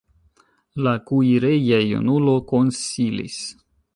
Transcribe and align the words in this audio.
La 0.85 0.93
kuireja 1.09 1.81
junulo 1.91 2.35
konsilis. 2.53 3.39